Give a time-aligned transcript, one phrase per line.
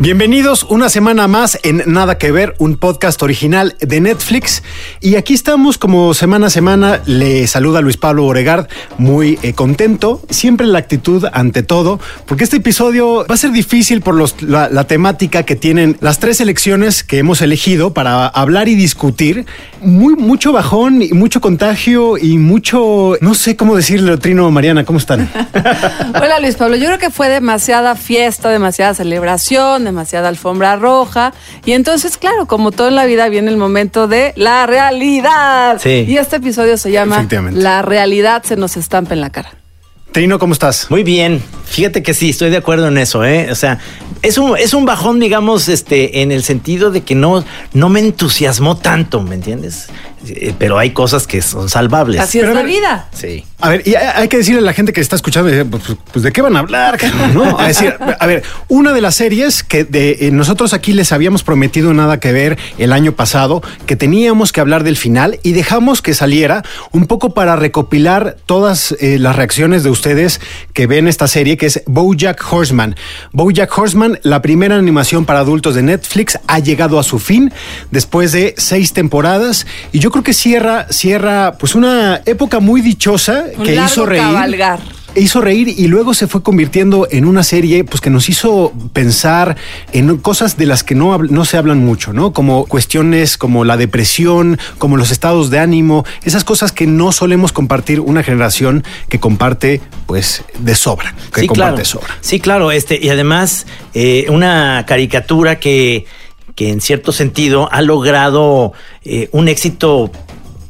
[0.00, 4.62] Bienvenidos una semana más en Nada que Ver, un podcast original de Netflix.
[5.00, 7.02] Y aquí estamos como semana a semana.
[7.04, 10.22] Le saluda Luis Pablo Oregard, muy eh, contento.
[10.30, 14.84] Siempre la actitud ante todo, porque este episodio va a ser difícil por la, la
[14.84, 19.46] temática que tienen las tres elecciones que hemos elegido para hablar y discutir.
[19.80, 25.00] Muy, mucho bajón y mucho contagio y mucho, no sé cómo decirle, Trino, Mariana, ¿cómo
[25.00, 25.28] están?
[26.14, 31.32] Hola Luis Pablo, yo creo que fue demasiada fiesta, demasiada celebración, demasiada alfombra roja.
[31.64, 35.80] Y entonces, claro, como todo en la vida, viene el momento de la realidad.
[35.82, 36.04] Sí.
[36.08, 37.26] Y este episodio se llama.
[37.52, 39.50] La realidad se nos estampa en la cara.
[40.12, 40.90] Trino, ¿cómo estás?
[40.90, 43.48] Muy bien, fíjate que sí, estoy de acuerdo en eso, ¿eh?
[43.52, 43.78] O sea,
[44.22, 48.00] es un, es un bajón, digamos, este, en el sentido de que no, no me
[48.00, 49.88] entusiasmó tanto, ¿me entiendes?
[50.26, 52.22] Eh, Pero hay cosas que son salvables.
[52.22, 53.08] Así Pero es la ver- vida.
[53.12, 53.44] Sí.
[53.60, 56.22] A ver, y hay que decirle a la gente que está escuchando, eh, pues, pues,
[56.22, 56.96] ¿de qué van a hablar?
[57.34, 57.58] ¿no?
[57.58, 61.42] A decir, a ver, una de las series que de, eh, nosotros aquí les habíamos
[61.42, 66.02] prometido nada que ver el año pasado, que teníamos que hablar del final y dejamos
[66.02, 70.40] que saliera un poco para recopilar todas eh, las reacciones de ustedes
[70.72, 72.94] que ven esta serie, que es BoJack Horseman.
[73.32, 77.52] BoJack Horseman, la primera animación para adultos de Netflix, ha llegado a su fin
[77.90, 83.46] después de seis temporadas y yo creo que cierra, cierra, pues una época muy dichosa
[83.56, 84.22] Un que largo hizo reír.
[84.22, 84.80] cabalgar.
[85.14, 89.56] Hizo reír y luego se fue convirtiendo en una serie pues que nos hizo pensar
[89.92, 92.32] en cosas de las que no, no se hablan mucho, ¿no?
[92.32, 97.52] Como cuestiones como la depresión, como los estados de ánimo, esas cosas que no solemos
[97.52, 101.88] compartir una generación que comparte pues de sobra, que sí, comparte claro.
[101.88, 102.18] sobra.
[102.20, 102.70] Sí, claro.
[102.70, 106.06] Este, y además, eh, una caricatura que,
[106.54, 108.72] que en cierto sentido ha logrado
[109.04, 110.12] eh, un éxito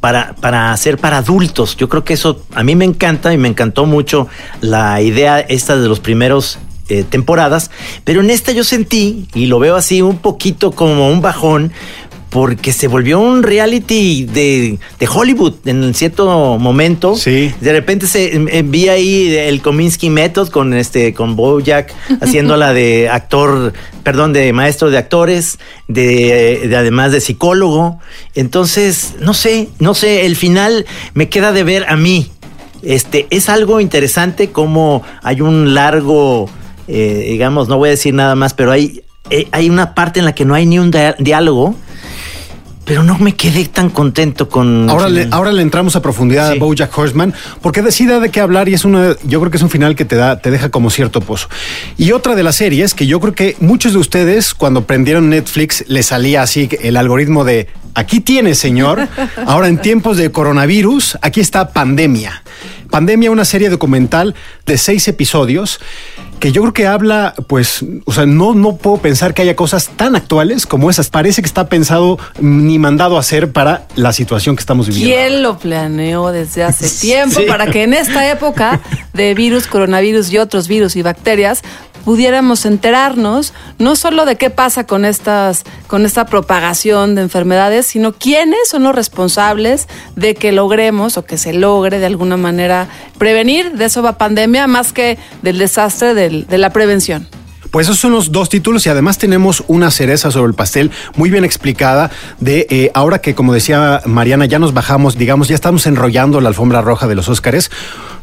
[0.00, 1.76] para, para hacer para adultos.
[1.76, 4.28] Yo creo que eso a mí me encanta y me encantó mucho
[4.60, 7.70] la idea esta de los primeros eh, temporadas.
[8.04, 11.70] Pero en esta yo sentí, y lo veo así un poquito como un bajón,
[12.30, 17.16] porque se volvió un reality de, de Hollywood en cierto momento.
[17.16, 17.52] Sí.
[17.60, 22.72] De repente se eh, vi ahí el Kominsky Method con este con Bojack haciendo la
[22.72, 23.72] de actor,
[24.02, 27.98] perdón, de maestro de actores, de, de además de psicólogo.
[28.34, 32.30] Entonces, no sé, no sé, el final me queda de ver a mí.
[32.82, 36.48] Este es algo interesante como hay un largo,
[36.86, 40.24] eh, digamos, no voy a decir nada más, pero hay eh, hay una parte en
[40.24, 41.74] la que no hay ni un diálogo.
[42.88, 44.88] Pero no me quedé tan contento con.
[44.88, 46.56] Ahora le, ahora le entramos a profundidad Sí.
[46.56, 49.62] a BoJack Horseman porque decida de qué hablar y es una, yo creo que es
[49.62, 51.48] un final que te da, te deja como cierto pozo.
[51.98, 55.84] Y otra de las series que yo creo que muchos de ustedes cuando prendieron Netflix
[55.86, 59.06] les salía así el algoritmo de aquí tiene señor.
[59.46, 62.42] Ahora en tiempos de coronavirus aquí está Pandemia.
[62.90, 64.34] Pandemia, una serie documental
[64.64, 65.78] de seis episodios
[66.38, 69.90] que yo creo que habla, pues, o sea, no, no puedo pensar que haya cosas
[69.96, 71.10] tan actuales como esas.
[71.10, 75.14] Parece que está pensado mm, ni mandado a hacer para la situación que estamos viviendo.
[75.14, 77.46] ¿Quién lo planeó desde hace tiempo Sí.
[77.46, 78.80] para que en esta época
[79.12, 81.62] de virus, coronavirus y otros virus y bacterias
[82.08, 88.14] pudiéramos enterarnos no solo de qué pasa con estas con esta propagación de enfermedades, sino
[88.14, 92.88] quiénes son los responsables de que logremos o que se logre de alguna manera
[93.18, 97.28] prevenir, de eso va pandemia más que del desastre de la prevención.
[97.70, 101.30] Pues esos son los dos títulos y además tenemos una cereza sobre el pastel muy
[101.30, 105.86] bien explicada de eh, ahora que como decía Mariana ya nos bajamos, digamos, ya estamos
[105.86, 107.70] enrollando la alfombra roja de los Óscares.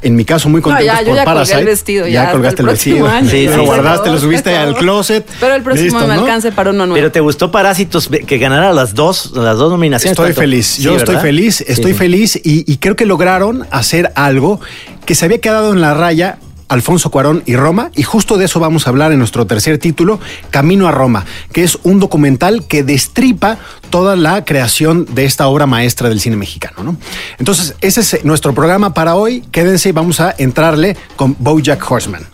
[0.02, 1.60] En mi caso muy contento por ya Parasite.
[1.60, 3.08] el vestido, ya colgaste el vestido.
[3.08, 3.30] año.
[3.30, 5.26] Sí, lo sí, guardaste, lo subiste al closet.
[5.40, 6.22] Pero el próximo Listo, me ¿no?
[6.22, 6.96] alcance para uno nuevo.
[6.96, 10.12] Pero te gustó Parásitos que ganara las dos, las dos nominaciones.
[10.12, 11.98] Estoy tanto- feliz, Sí, yo estoy feliz, estoy sí.
[11.98, 14.60] feliz y, y creo que lograron hacer algo
[15.06, 18.60] que se había quedado en la raya Alfonso Cuarón y Roma, y justo de eso
[18.60, 20.20] vamos a hablar en nuestro tercer título,
[20.50, 23.58] Camino a Roma, que es un documental que destripa
[23.90, 26.84] toda la creación de esta obra maestra del cine mexicano.
[26.84, 26.98] ¿no?
[27.38, 29.44] Entonces, ese es nuestro programa para hoy.
[29.52, 32.26] Quédense y vamos a entrarle con Bojack Horseman.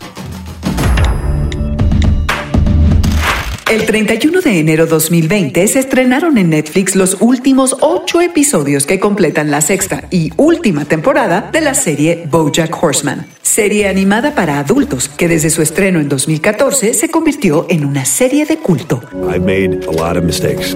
[3.72, 9.50] El 31 de enero 2020 se estrenaron en Netflix los últimos ocho episodios que completan
[9.50, 13.26] la sexta y última temporada de la serie BoJack Horseman.
[13.52, 18.46] Serie animada para adultos que desde su estreno en 2014 se convirtió en una serie
[18.46, 19.02] de culto.
[19.28, 20.74] I've made a lot of mistakes.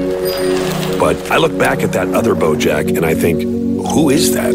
[1.00, 3.44] But I look back at that other Bojack and I think,
[3.82, 4.52] who is that?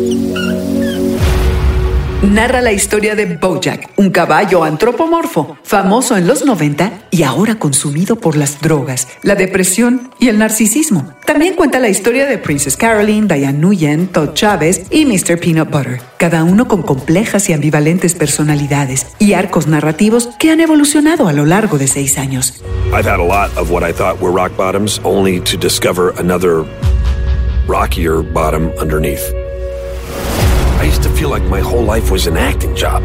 [2.22, 8.16] Narra la historia de Bojack, un caballo antropomorfo, famoso en los 90 y ahora consumido
[8.16, 11.14] por las drogas, la depresión y el narcisismo.
[11.26, 15.40] También cuenta la historia de Princess Caroline, Diane Nguyen, Todd Chávez y Mr.
[15.40, 21.28] Peanut Butter, cada uno con complejas y ambivalentes personalidades y arcos narrativos que han evolucionado
[21.28, 22.62] a lo largo de seis años.
[22.94, 26.66] I've had a lot of what I thought were rock bottoms only to discover another
[27.68, 29.41] rockier bottom underneath.
[31.22, 33.04] Feel like my whole life was an acting job.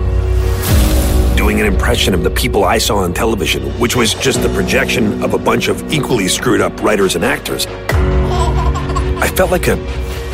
[1.36, 5.22] Doing an impression of the people I saw on television, which was just the projection
[5.22, 7.66] of a bunch of equally screwed up writers and actors.
[9.20, 9.76] I felt like a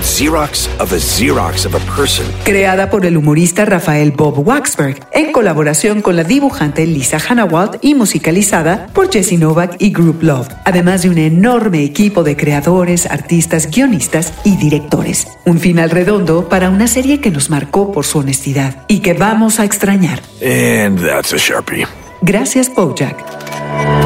[0.03, 2.27] Xerox of a Xerox of a person.
[2.45, 7.95] Creada por el humorista Rafael Bob Waxberg, en colaboración con la dibujante Lisa Hannawalt y
[7.95, 13.71] musicalizada por Jesse Novak y Group Love, además de un enorme equipo de creadores, artistas,
[13.71, 15.29] guionistas y directores.
[15.45, 19.61] Un final redondo para una serie que nos marcó por su honestidad y que vamos
[19.61, 20.21] a extrañar.
[20.43, 21.87] And that's a Sharpie.
[22.23, 24.02] Gracias, Bojack.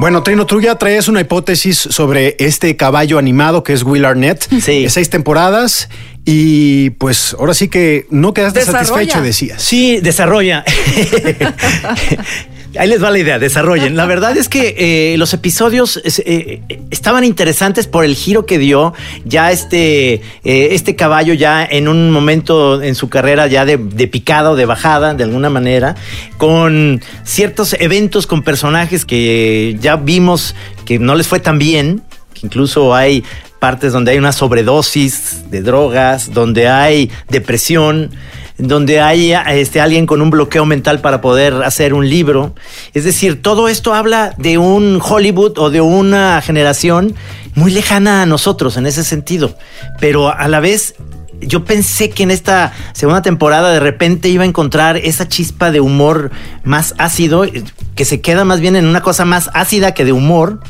[0.00, 4.48] Bueno, Trino, tú ya traes una hipótesis sobre este caballo animado que es Will Arnett.
[4.62, 4.84] Sí.
[4.84, 5.90] De seis temporadas.
[6.24, 8.86] Y pues ahora sí que no quedaste Desarrolla.
[8.86, 9.62] satisfecho, decías.
[9.62, 10.64] Sí, desarrolla.
[12.78, 13.96] Ahí les va la idea, desarrollen.
[13.96, 18.94] La verdad es que eh, los episodios eh, estaban interesantes por el giro que dio
[19.24, 24.06] ya este, eh, este caballo ya en un momento en su carrera ya de, de
[24.06, 25.96] picada o de bajada, de alguna manera,
[26.36, 32.02] con ciertos eventos con personajes que ya vimos que no les fue tan bien,
[32.34, 33.24] que incluso hay
[33.58, 38.10] partes donde hay una sobredosis de drogas, donde hay depresión,
[38.60, 42.54] donde hay este, alguien con un bloqueo mental para poder hacer un libro.
[42.94, 47.14] Es decir, todo esto habla de un Hollywood o de una generación
[47.54, 49.56] muy lejana a nosotros en ese sentido,
[49.98, 50.94] pero a la vez
[51.40, 55.80] yo pensé que en esta segunda temporada de repente iba a encontrar esa chispa de
[55.80, 56.30] humor
[56.64, 57.44] más ácido,
[57.94, 60.60] que se queda más bien en una cosa más ácida que de humor.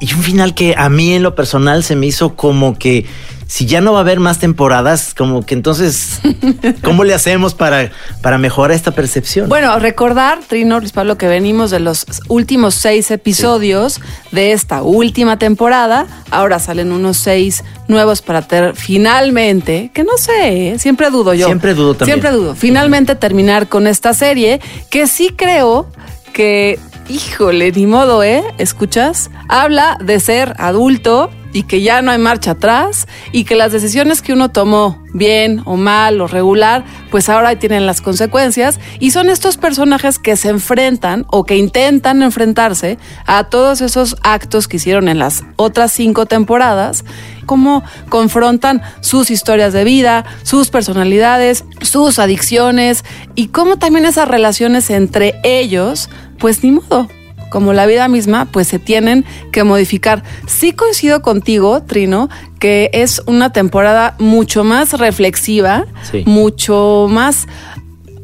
[0.00, 3.06] Y un final que a mí en lo personal se me hizo como que
[3.50, 6.20] si ya no va a haber más temporadas, como que entonces,
[6.84, 7.90] ¿cómo le hacemos para,
[8.22, 9.48] para mejorar esta percepción?
[9.48, 14.00] Bueno, recordar, Trino, Luis Pablo, que venimos de los últimos seis episodios
[14.30, 16.06] de esta última temporada.
[16.30, 20.78] Ahora salen unos seis nuevos para ter finalmente, que no sé, ¿eh?
[20.78, 21.46] siempre dudo yo.
[21.46, 22.20] Siempre dudo también.
[22.20, 22.54] Siempre dudo.
[22.54, 24.60] Finalmente terminar con esta serie
[24.90, 25.88] que sí creo
[26.32, 28.44] que, híjole, ni modo, ¿eh?
[28.58, 29.28] ¿Escuchas?
[29.48, 34.22] Habla de ser adulto y que ya no hay marcha atrás y que las decisiones
[34.22, 38.78] que uno tomó, bien o mal o regular, pues ahora tienen las consecuencias.
[38.98, 44.68] Y son estos personajes que se enfrentan o que intentan enfrentarse a todos esos actos
[44.68, 47.04] que hicieron en las otras cinco temporadas,
[47.46, 53.04] cómo confrontan sus historias de vida, sus personalidades, sus adicciones
[53.34, 56.08] y cómo también esas relaciones entre ellos,
[56.38, 57.08] pues ni modo,
[57.50, 60.22] como la vida misma, pues se tienen que modificar.
[60.46, 66.22] Sí coincido contigo, Trino, que es una temporada mucho más reflexiva, Sí.
[66.26, 67.46] mucho más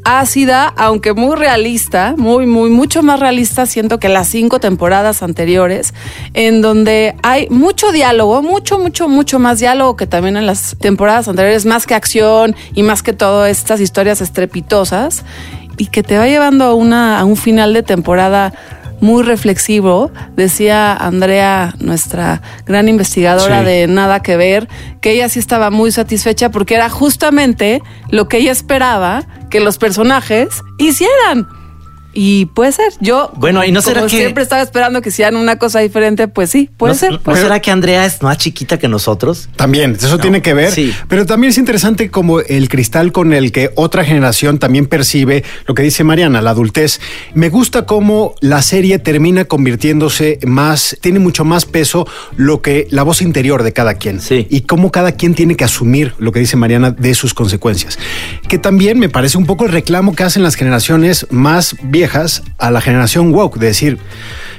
[0.09, 5.93] ácida, aunque muy realista, muy, muy, mucho más realista, siento que las cinco temporadas anteriores,
[6.33, 11.27] en donde hay mucho diálogo, mucho, mucho, mucho más diálogo que también en las temporadas
[11.27, 15.25] anteriores, más que acción y más que todas estas historias estrepitosas,
[15.77, 18.53] y que te va llevando a, una, a un final de temporada
[18.99, 23.65] muy reflexivo, decía Andrea, nuestra gran investigadora Sí.
[23.65, 24.67] de Nada que Ver,
[25.01, 29.77] que ella sí estaba muy satisfecha porque era justamente lo que ella esperaba que los
[29.77, 31.47] personajes hicieran.
[32.19, 35.35] Y puede ser, yo Bueno, ¿y no será como que- siempre estaba esperando que hicieran
[35.35, 37.11] una cosa diferente, pues sí, puede ¿No, ser.
[37.11, 37.45] ¿no puede ser.
[37.45, 39.49] será que Andrea es más chiquita que nosotros?
[39.55, 40.71] También, eso tiene que ver.
[40.71, 40.91] sí.
[41.07, 45.75] Pero también es interesante como el cristal con el que otra generación también percibe lo
[45.75, 46.99] que dice Mariana, la adultez.
[47.35, 53.03] Me gusta cómo la serie termina convirtiéndose más, tiene mucho más peso lo que la
[53.03, 54.21] voz interior de cada quien.
[54.21, 54.47] Sí.
[54.49, 57.99] Y cómo cada quien tiene que asumir lo que dice Mariana de sus consecuencias.
[58.49, 62.06] Que también me parece un poco el reclamo que hacen las generaciones más viejas
[62.57, 63.97] a la generación woke, de decir,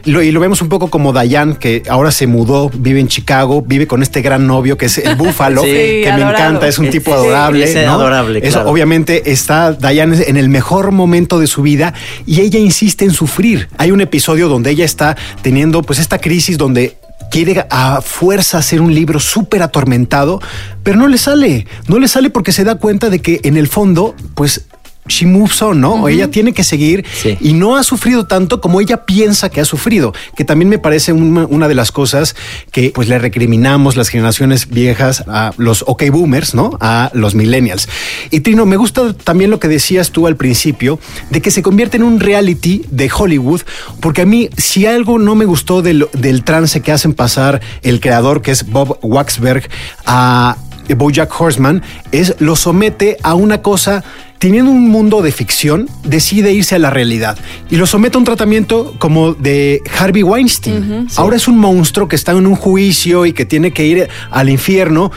[0.05, 3.63] lo- y lo vemos un poco como Dayan, que ahora se mudó, vive en Chicago,
[3.67, 6.91] vive con este gran novio que es el Búfalo, Sí, que me encanta, es un
[6.91, 7.85] tipo adorable.
[7.85, 7.93] ¿no?
[7.93, 8.71] adorable, Eso, claro.
[8.71, 11.95] obviamente está Dayan en el mejor momento de su vida
[12.27, 13.69] y ella insiste en sufrir.
[13.79, 16.97] Hay un episodio donde ella está teniendo pues esta crisis donde
[17.31, 20.41] quiere a fuerza hacer un libro súper atormentado,
[20.83, 23.69] pero no le sale, no le sale porque se da cuenta de que en el
[23.69, 24.65] fondo, pues
[25.09, 26.09] she moves on, ¿no?
[26.09, 27.37] Ella tiene que seguir Sí.
[27.41, 31.13] y no ha sufrido tanto como ella piensa que ha sufrido, que también me parece
[31.13, 32.37] una, una de las cosas
[32.71, 36.77] que pues le recriminamos las generaciones viejas a los OK boomers, ¿no?
[36.81, 37.89] A los millennials.
[38.31, 40.99] Y Trino, me gusta también lo que decías tú al principio
[41.31, 43.63] de que se convierte en un reality de Hollywood,
[44.01, 48.01] porque a mí si algo no me gustó del, del trance que hacen pasar el
[48.01, 49.69] creador que es Bob Waxberg
[50.07, 50.57] a
[50.97, 54.05] Bojack Horseman es lo somete a una cosa
[54.39, 57.39] teniendo un mundo de ficción, decide irse a la realidad
[57.71, 61.09] y lo somete a un tratamiento como de Harvey Weinstein.
[61.17, 64.49] Ahora es un monstruo que está en un juicio y que tiene que ir al
[64.49, 65.11] infierno.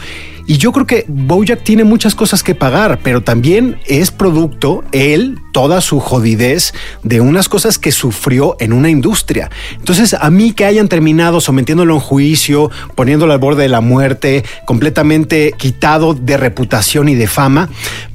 [0.47, 5.37] Y yo creo que Bojack tiene muchas cosas que pagar, pero también es producto, él,
[5.51, 9.49] toda su jodidez, de unas cosas que sufrió en una industria.
[9.77, 14.43] Entonces, a mí que hayan terminado sometiéndolo en juicio, poniéndolo al borde de la muerte,
[14.65, 17.69] completamente quitado de reputación y de fama,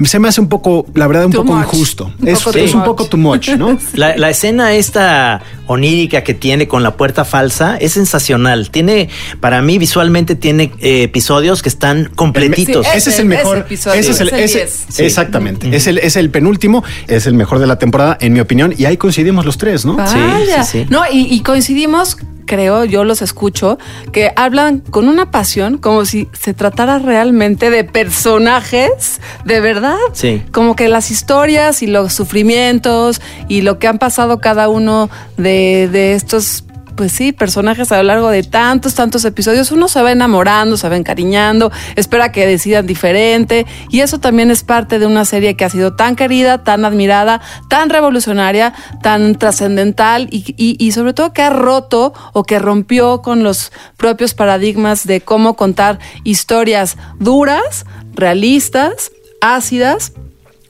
[0.04, 1.64] se me hace un poco, la verdad, un Too poco much.
[1.66, 2.12] injusto.
[2.20, 3.78] Un es poco es too un poco too much, ¿no?
[3.94, 8.70] La, la escena esta onírica que tiene con la puerta falsa es sensacional.
[8.70, 9.08] Tiene,
[9.40, 12.86] para mí visualmente tiene eh, episodios que están completitos.
[12.86, 13.56] Sí, ese es el mejor.
[13.58, 14.84] ese episodio, ese es el, es el ese- 10.
[14.90, 15.04] Sí.
[15.04, 15.76] Exactamente.
[15.76, 18.74] es, el, es el penúltimo, es el mejor de la temporada, en mi opinión.
[18.76, 19.94] Y ahí coincidimos los tres, ¿no?
[19.94, 20.62] Vaya.
[20.62, 20.86] sí, sí.
[20.90, 22.16] No, y, y coincidimos,
[22.46, 23.78] creo, yo los escucho,
[24.12, 29.96] que hablan con una pasión, como si se tratara realmente de personajes de verdad.
[30.12, 30.42] Sí.
[30.52, 35.88] Como que las historias y los sufrimientos y lo que han pasado cada uno de,
[35.90, 36.64] de estos.
[36.96, 40.88] Pues sí, personajes a lo largo de tantos, tantos episodios, uno se va enamorando, se
[40.88, 43.66] va encariñando, espera que decidan diferente.
[43.90, 47.42] Y eso también es parte de una serie que ha sido tan querida, tan admirada,
[47.68, 48.72] tan revolucionaria,
[49.02, 53.72] tan trascendental y, y- y sobre todo que ha roto o que rompió con los
[53.98, 57.84] propios paradigmas de cómo contar historias duras,
[58.14, 59.12] realistas,
[59.42, 60.12] ácidas,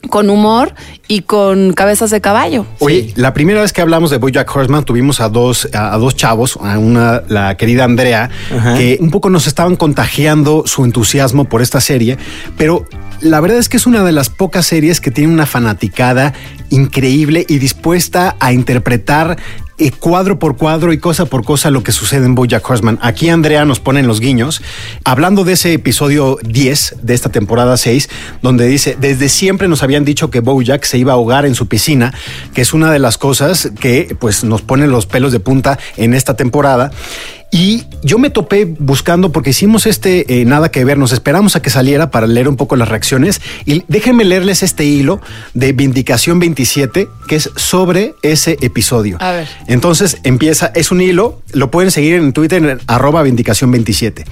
[0.09, 0.73] con humor
[1.07, 2.65] y con cabezas de caballo.
[2.79, 6.15] Oye, la primera vez que hablamos de Bojack Horseman tuvimos a dos, a, a dos
[6.15, 8.77] chavos, a una, la querida Andrea, Ajá.
[8.77, 12.17] que un poco nos estaban contagiando su entusiasmo por esta serie,
[12.57, 12.85] pero
[13.21, 16.33] la verdad es que es una de las pocas series que tiene una fanaticada
[16.69, 19.37] increíble y dispuesta a interpretar
[19.79, 22.97] eh, cuadro por cuadro y cosa por cosa lo que sucede en Bojack Horseman.
[23.01, 24.61] Aquí Andrea nos pone en los guiños,
[25.03, 28.09] hablando de ese episodio 10 de esta temporada 6,
[28.41, 31.67] donde dice, desde siempre nos habían dicho que Bojack se iba a ahogar en su
[31.67, 32.13] piscina,
[32.53, 36.13] que es una de las cosas que pues nos pone los pelos de punta en
[36.13, 36.91] esta temporada.
[37.49, 41.61] Y yo me topé buscando porque hicimos este eh, nada que ver, nos esperamos a
[41.61, 45.21] que saliera para leer un poco las reacciones y déjenme leerles este hilo
[45.53, 49.17] de Vindicación 27 que es sobre ese episodio.
[49.21, 49.47] A ver.
[49.67, 54.25] Entonces empieza, es un hilo, lo pueden seguir en Twitter en arroba Vindicación 27.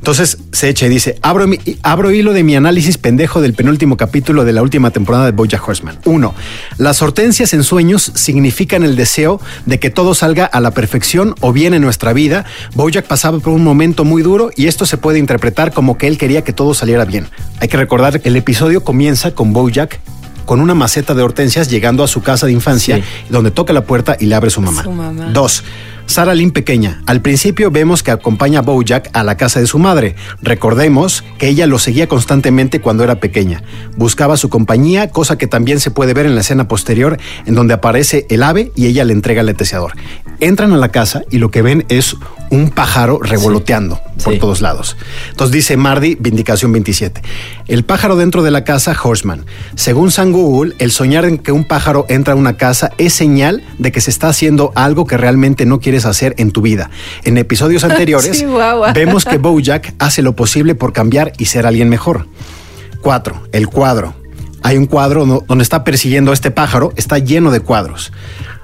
[0.00, 3.98] Entonces se echa y dice, abro, mi- abro hilo de mi análisis pendejo del penúltimo
[3.98, 5.98] capítulo de la última temporada de Bojack Horseman.
[6.06, 6.34] Uno,
[6.78, 11.52] las hortensias en sueños significan el deseo de que todo salga a la perfección o
[11.52, 12.46] bien en nuestra vida.
[12.74, 16.16] Bojack pasaba por un momento muy duro y esto se puede interpretar como que él
[16.16, 17.26] quería que todo saliera bien.
[17.60, 20.00] Hay que recordar que el episodio comienza con Bojack
[20.46, 23.02] con una maceta de hortensias llegando a su casa de infancia, Sí.
[23.28, 24.82] donde toca la puerta y le abre su mamá.
[24.82, 25.26] Su mamá.
[25.32, 25.62] Dos.
[26.10, 27.02] Sarah Lynn pequeña.
[27.06, 30.16] Al principio vemos que acompaña a Bojack a la casa de su madre.
[30.42, 33.62] Recordemos que ella lo seguía constantemente cuando era pequeña.
[33.96, 37.74] Buscaba su compañía, cosa que también se puede ver en la escena posterior, en donde
[37.74, 39.92] aparece el ave y ella le entrega el leteseador.
[40.40, 42.16] Entran a la casa y lo que ven es
[42.50, 44.38] un pájaro revoloteando por Sí.
[44.40, 44.96] todos lados.
[45.30, 47.22] Entonces dice Mardi, Vindicación 27.
[47.68, 49.44] El pájaro dentro de la casa, Horseman.
[49.76, 53.62] Según San Google, el soñar en que un pájaro entra a una casa es señal
[53.78, 56.90] de que se está haciendo algo que realmente no quieres hacer en tu vida.
[57.24, 58.44] En episodios anteriores,
[58.94, 62.26] vemos que Bojack hace lo posible por cambiar y ser alguien mejor.
[63.02, 64.14] Cuatro, el cuadro.
[64.62, 68.12] Hay un cuadro donde está persiguiendo a este pájaro, está lleno de cuadros.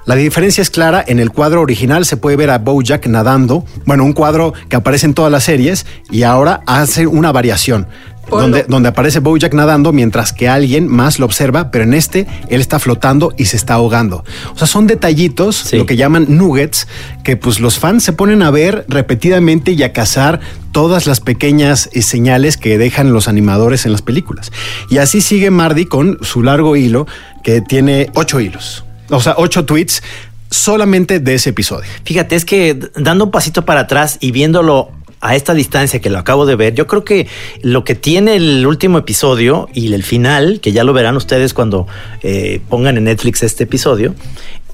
[0.05, 4.05] La diferencia es clara, en el cuadro original se puede ver a Bojack nadando, bueno,
[4.05, 7.87] un cuadro que aparece en todas las series y ahora hace una variación.
[8.29, 12.59] Donde, donde aparece Bojack nadando mientras que alguien más lo observa, pero en este él
[12.61, 14.23] está flotando y se está ahogando.
[14.53, 15.77] O sea, son detallitos, Sí.
[15.77, 16.87] lo que llaman nuggets,
[17.23, 20.39] que pues los fans se ponen a ver repetidamente y a cazar
[20.71, 24.51] todas las pequeñas eh, señales que dejan los animadores en las películas.
[24.89, 27.07] Y así sigue Mardy con su largo hilo
[27.43, 30.03] que tiene ocho hilos, o sea, ocho tweets
[30.49, 31.89] solamente de ese episodio.
[32.05, 36.19] Fíjate, es que dando un pasito para atrás y viéndolo a esta distancia que lo
[36.19, 37.27] acabo de ver, yo creo que
[37.61, 41.87] lo que tiene el último episodio y el final, que ya lo verán ustedes cuando
[42.21, 44.13] eh, pongan en Netflix este episodio,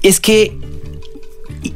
[0.02, 0.56] es que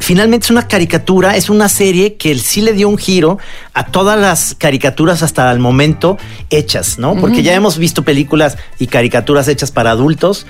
[0.01, 3.39] finalmente es una caricatura, es una serie que sí le dio un giro
[3.73, 6.19] a todas las caricaturas hasta el momento
[6.51, 7.17] hechas, ¿no?
[7.17, 10.47] Porque ya hemos visto películas y caricaturas hechas para adultos.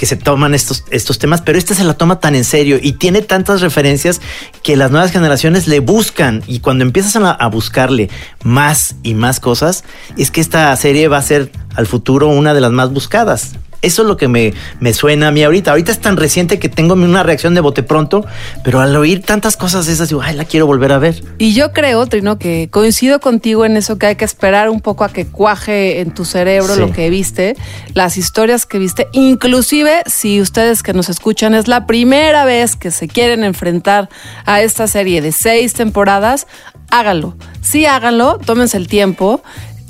[0.00, 2.92] Que se toman estos, estos temas, pero este se la toma tan en serio y
[2.92, 4.22] tiene tantas referencias
[4.62, 8.08] que las nuevas generaciones le buscan y cuando empiezas a, a buscarle
[8.42, 9.84] más y más cosas,
[10.16, 13.50] es que esta serie va a ser al futuro una de las más buscadas.
[13.82, 15.70] Eso es lo que me, me suena a mí ahorita.
[15.70, 18.24] Ahorita es tan reciente que tengo una reacción de bote pronto,
[18.62, 21.22] pero al oír tantas cosas esas, digo, ay, la quiero volver a ver.
[21.38, 25.04] Y yo creo, Trino, que coincido contigo en eso que hay que esperar un poco
[25.04, 26.80] a que cuaje en tu cerebro Sí.
[26.80, 27.56] lo que viste,
[27.94, 29.08] las historias que viste.
[29.12, 34.08] Inclusive, si ustedes que nos escuchan es la primera vez que se quieren enfrentar
[34.44, 36.46] a esta serie de seis temporadas,
[36.90, 37.36] háganlo.
[37.62, 39.42] Sí, háganlo, tómense el tiempo.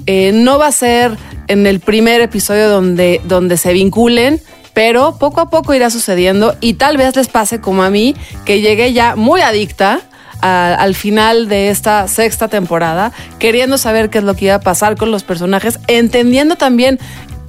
[0.06, 1.16] Eh, no va a ser
[1.48, 4.40] en el primer episodio donde, donde se vinculen,
[4.72, 8.14] pero poco a poco irá sucediendo y tal vez les pase como a mí,
[8.44, 10.00] que llegué ya muy adicta
[10.42, 14.60] a- al final de esta sexta temporada, queriendo saber qué es lo que iba a
[14.60, 16.98] pasar con los personajes, entendiendo también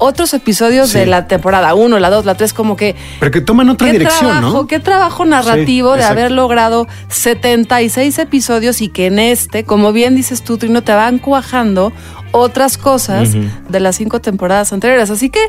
[0.04, 0.98] otros episodios Sí.
[0.98, 2.96] de la temporada 1, la 2, la 3, como que...
[3.20, 4.68] Pero que toman otra ¿Qué dirección, trabajo, ¿no?
[4.68, 10.16] qué trabajo narrativo Sí, de haber logrado 76 episodios y que en este, como bien
[10.16, 11.94] dices tú, Trino, te van cuajando
[12.32, 13.30] otras cosas
[13.70, 15.10] de las cinco temporadas anteriores.
[15.10, 15.40] Así que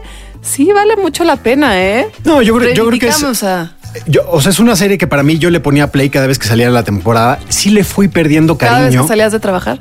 [0.40, 2.06] sí vale mucho la pena, ¿eh?
[2.24, 3.20] No, yo creo, yo creo que es.
[3.20, 6.08] Reivindicamos a- yo- o sea, es una serie que para mí yo le ponía play
[6.10, 7.38] cada vez que salía la temporada.
[7.48, 9.02] Sí le fui perdiendo cada vez cariño.
[9.02, 9.78] que salías de trabajar.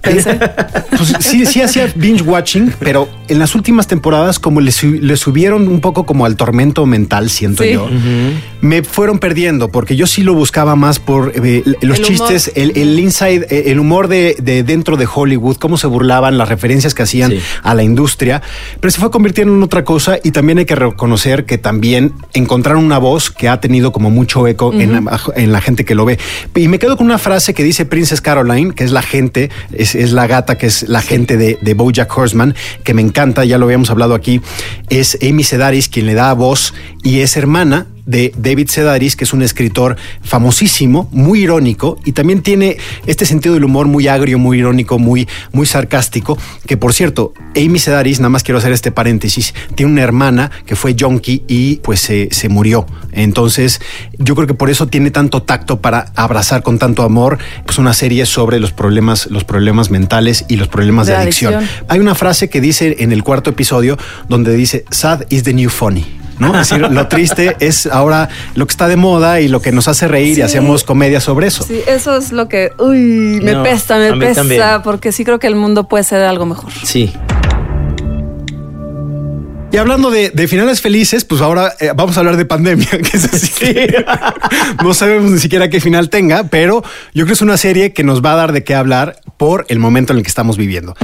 [0.00, 0.38] Pensé.
[0.96, 5.14] Pues sí, sí hacía binge watching, pero en las últimas temporadas, como le, su- le
[5.18, 7.72] subieron un poco como al tormento mental, siento Sí.
[7.74, 7.86] yo,
[8.62, 12.72] me fueron perdiendo, porque yo sí lo buscaba más por eh, los El chistes, el,
[12.78, 16.94] el inside, eh, el humor de, de dentro de Hollywood, cómo se burlaban, las referencias
[16.94, 17.40] que hacían Sí.
[17.62, 18.40] a la industria,
[18.80, 22.82] pero se fue convirtiendo en otra cosa y también hay que reconocer que también encontraron
[22.82, 26.06] una voz que ha tenido como mucho eco en, la, en la gente que lo
[26.06, 26.18] ve.
[26.54, 29.50] Y me quedo con una frase que dice Princess Caroline, que es la gente,
[29.86, 33.44] es, es la gata, que es la gente de, de Bojack Horseman, que me encanta,
[33.44, 34.40] ya lo habíamos hablado aquí,
[34.90, 39.32] es Amy Sedaris quien le da voz y es hermana de David Sedaris, que es
[39.32, 44.58] un escritor famosísimo, muy irónico y también tiene este sentido del humor muy agrio, muy
[44.58, 46.38] irónico, muy, muy sarcástico.
[46.66, 50.76] Que por cierto, Amy Sedaris, nada más quiero hacer este paréntesis, tiene una hermana que
[50.76, 52.86] fue junkie y pues se, se murió.
[53.12, 53.80] Entonces,
[54.18, 57.92] yo creo que por eso tiene tanto tacto para abrazar con tanto amor pues una
[57.92, 61.54] serie sobre los problemas, los problemas mentales y los problemas de, De adicción.
[61.54, 61.84] adicción.
[61.88, 65.70] Hay una frase que dice en el cuarto episodio donde dice sad is the new
[65.70, 66.25] funny.
[66.38, 66.58] ¿No?
[66.58, 69.88] Es decir, lo triste es ahora lo que está de moda y lo que nos
[69.88, 71.64] hace reír y hacemos comedia sobre eso.
[71.64, 74.62] Sí, eso es lo que, uy, me No, pesta, me mí pesta, también.
[74.84, 76.72] porque sí creo que el mundo puede ser algo mejor.
[76.82, 77.12] Sí.
[79.72, 83.16] Y hablando de, de finales felices, pues ahora eh, vamos a hablar de pandemia, que
[83.16, 83.74] es así.
[84.82, 88.04] no sabemos ni siquiera qué final tenga, pero yo creo que es una serie que
[88.04, 90.94] nos va a dar de qué hablar por el momento en el que estamos viviendo.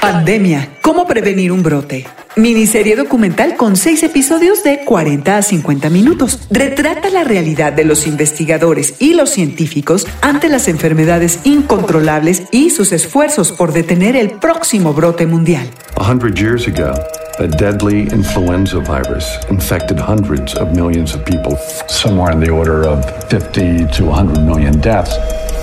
[0.00, 0.78] Pandemia.
[0.80, 2.06] ¿Cómo prevenir un brote?
[2.34, 6.40] Miniserie documental con seis episodios de 40 a 50 minutos.
[6.50, 12.92] Retrata la realidad de los investigadores y los científicos ante las enfermedades incontrolables y sus
[12.92, 15.68] esfuerzos por detener el próximo brote mundial.
[15.96, 16.94] A hundred years ago,
[17.40, 21.56] a deadly influenza virus infected hundreds of millions of people,
[21.88, 25.16] somewhere in the order of 50 to 100 million deaths.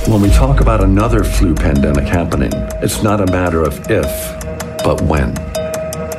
[0.08, 4.10] When we talk about another flu pandemic happening, it's not a matter of if,
[4.84, 5.47] but when.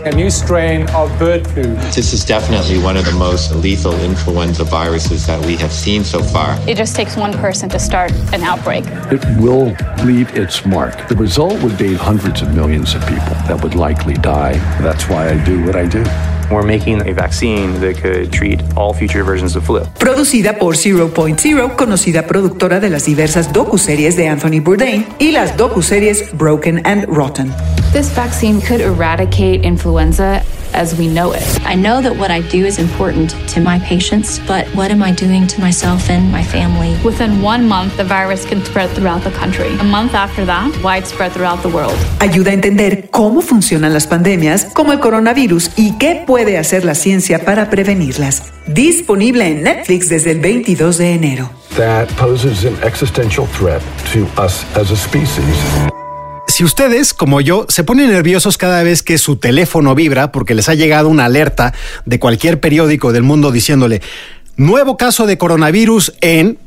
[0.08, 1.62] A new strain of bird flu.
[1.92, 6.22] This is definitely one of the most lethal influenza viruses that we have seen so
[6.22, 6.58] far.
[6.66, 8.84] It just takes one person to start an outbreak.
[9.12, 11.08] It will leave its mark.
[11.08, 14.54] The result would be hundreds of millions of people that would likely die.
[14.80, 16.04] That's why I do what I do.
[16.50, 19.82] We're making a vaccine that could treat all future versions of flu.
[19.98, 25.32] Producida por Zero Point Zero, conocida productora de las diversas docuseries de Anthony Bourdain y
[25.32, 27.52] las docuseries Broken and Rotten.
[27.92, 30.42] This vaccine could eradicate influenza
[30.74, 31.42] as we know it.
[31.64, 35.10] I know that what I do is important to my patients, but what am I
[35.12, 36.96] doing to myself and my family?
[37.02, 39.68] Within one month, the virus can spread throughout the country.
[39.80, 41.96] A month after that, widespread throughout the world.
[42.20, 46.94] Ayuda a entender cómo funcionan las pandemias, como el coronavirus, y qué puede hacer la
[46.94, 48.52] ciencia para prevenirlas.
[48.66, 51.50] Disponible en Netflix desde el 22 de enero.
[51.76, 53.80] That poses an existential threat
[54.12, 55.56] to us as a species.
[56.58, 60.68] Si ustedes, como yo, se ponen nerviosos cada vez que su teléfono vibra porque les
[60.68, 61.72] ha llegado una alerta
[62.04, 64.02] de cualquier periódico del mundo diciéndole
[64.56, 66.58] nuevo caso de coronavirus en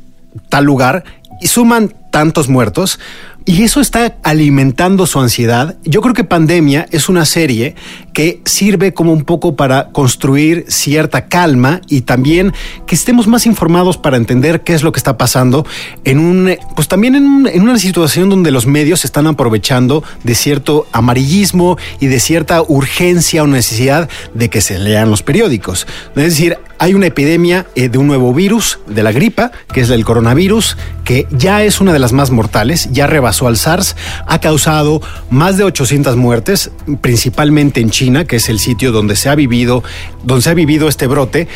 [0.48, 1.04] tal lugar
[1.42, 2.98] y suman tantos muertos,
[3.44, 5.76] y eso está alimentando su ansiedad.
[5.84, 7.74] Yo creo que Pandemia es una serie
[8.12, 12.52] que sirve como un poco para construir cierta calma y también
[12.86, 15.66] que estemos más informados para entender qué es lo que está pasando
[16.04, 20.86] en un, pues también en, en una situación donde los medios están aprovechando de cierto
[20.92, 25.86] amarillismo y de cierta urgencia o necesidad de que se lean los periódicos.
[26.14, 29.90] Es decir, hay una epidemia eh, de un nuevo virus, de la gripa, que es
[29.90, 33.94] el coronavirus, que ya es una de las más mortales, ya rebasó al SARS,
[34.26, 39.28] ha causado más de 800 muertes, principalmente en China, que es el sitio donde se
[39.28, 39.84] ha vivido,
[40.24, 41.46] donde se ha vivido este brote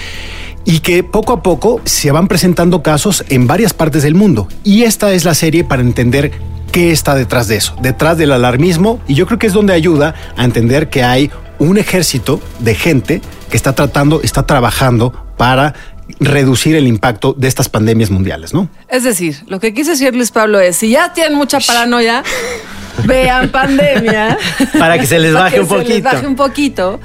[0.64, 4.46] y que poco a poco se van presentando casos en varias partes del mundo.
[4.62, 6.30] Y esta es la serie para entender
[6.70, 10.14] qué está detrás de eso, detrás del alarmismo, y yo creo que es donde ayuda
[10.36, 13.22] a entender que hay un ejército de gente
[13.56, 15.72] que está tratando, está trabajando para
[16.20, 18.68] reducir el impacto de estas pandemias mundiales, ¿no?
[18.86, 22.22] Es decir, lo que quise decir Luis Pablo es, si ya tienen mucha paranoia,
[23.04, 24.36] vean pandemia.
[24.78, 27.00] Para que se les Para baje que un se les baje un poquito.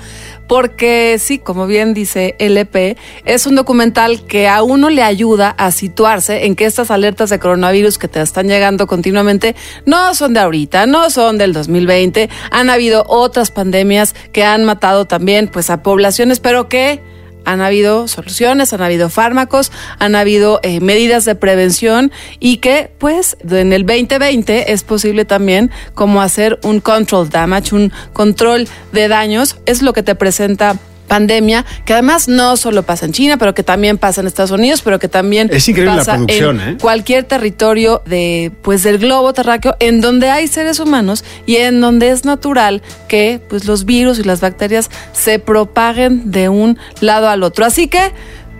[0.51, 5.71] Porque sí, como bien dice LP, es un documental que a uno le ayuda a
[5.71, 10.41] situarse en que estas alertas de coronavirus que te están llegando continuamente no son de
[10.41, 12.29] ahorita, no son del 2020.
[12.51, 17.01] Han habido otras pandemias que han matado también pues a poblaciones, pero que
[17.45, 23.37] han habido soluciones, han habido fármacos, han habido eh, medidas de prevención y que pues
[23.49, 29.57] en el 2020 es posible también como hacer un control damage, un control de daños,
[29.65, 30.77] es lo que te presenta
[31.11, 34.81] pandemia, que además no solo pasa en China, pero que también pasa en Estados Unidos,
[34.81, 36.77] pero que también Es increíble la pasa producción, en ¿eh?
[36.79, 42.11] cualquier territorio de pues del globo terráqueo en donde hay seres humanos y en donde
[42.11, 47.43] es natural que pues los virus y las bacterias se propaguen de un lado al
[47.43, 47.65] otro.
[47.65, 48.13] Así que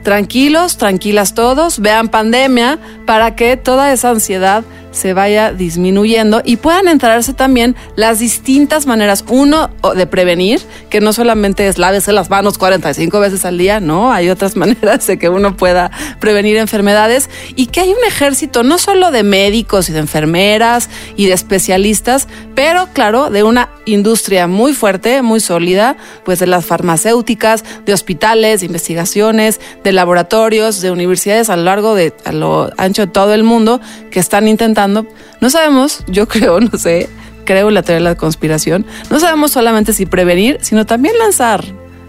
[0.03, 6.87] tranquilos, tranquilas todos, vean pandemia para que toda esa ansiedad se vaya disminuyendo y puedan
[6.87, 12.57] enterarse también las distintas maneras, uno, de prevenir, que no solamente es lávese las manos
[12.57, 17.67] 45 veces al día, no, hay otras maneras de que uno pueda prevenir enfermedades y
[17.67, 22.89] que hay un ejército no solo de médicos y de enfermeras y de especialistas, pero
[22.93, 28.65] claro, de una industria muy fuerte, muy sólida, pues de las farmacéuticas, de hospitales, de
[28.67, 33.43] investigaciones, de laboratorios, de universidades a lo largo de, a lo ancho de todo el
[33.43, 37.09] mundo que están intentando, no sabemos, yo creo, no sé,
[37.45, 41.63] creo la teoría de la conspiración, no sabemos solamente si prevenir, sino también lanzar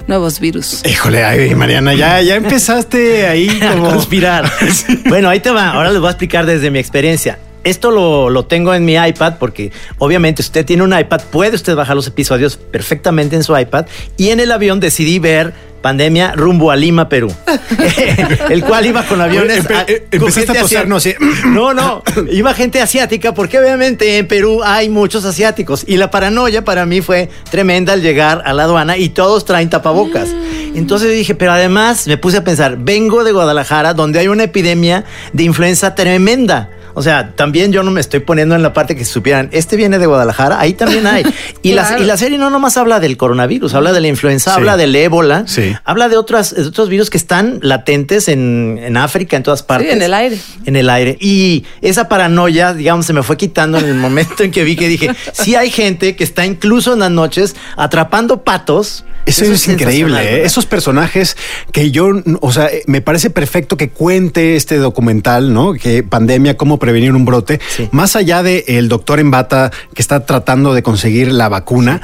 [0.06, 0.82] nuevos virus.
[0.84, 3.90] Híjole, ay, Mariana, ya, ya empezaste ahí a como...
[3.90, 4.50] conspirar.
[5.08, 5.70] Bueno, ahí te va.
[5.70, 7.38] Ahora les voy a explicar desde mi experiencia.
[7.64, 11.76] Esto lo, lo tengo en mi iPad porque obviamente usted tiene un iPad, puede usted
[11.76, 16.70] bajar los episodios perfectamente en su iPad y en el avión decidí ver Pandemia rumbo
[16.70, 17.32] a Lima, Perú.
[18.50, 19.64] el cual iba con aviones.
[19.64, 21.16] Empe- a- eh, con empezaste a no sé.
[21.46, 22.02] No, no.
[22.30, 25.84] Iba gente asiática porque obviamente en Perú hay muchos asiáticos.
[25.86, 29.68] Y la paranoia para mí fue tremenda al llegar a la aduana y todos traen
[29.70, 30.28] tapabocas.
[30.74, 35.04] Entonces dije, pero además me puse a pensar, vengo de Guadalajara donde hay una epidemia
[35.32, 36.70] de influenza tremenda.
[36.94, 39.98] O sea, también yo no me estoy poniendo en la parte que supieran, este viene
[39.98, 41.24] de Guadalajara, ahí también hay.
[41.62, 44.56] Y, la, y la serie no nomás habla del coronavirus, habla de la influenza, Sí.
[44.56, 45.72] habla del ébola, Sí.
[45.84, 49.88] habla de, otras, de otros virus que están latentes en, en África, en todas partes.
[49.88, 50.38] Sí, en el aire.
[50.64, 51.16] En el aire.
[51.20, 54.88] Y esa paranoia, digamos, se me fue quitando en el momento en que vi que
[54.88, 59.04] dije, sí hay gente que está incluso en las noches atrapando patos.
[59.24, 60.44] Eso, es, increíble, sensacional, ¿eh?
[60.44, 61.36] esos personajes
[61.70, 62.08] que yo,
[62.40, 65.74] o sea, me parece perfecto que cuente este documental, ¿no?
[65.74, 67.88] Que pandemia, cómo prevenir un brote, Sí.
[67.92, 72.00] más allá de el doctor en bata que está tratando de conseguir la vacuna.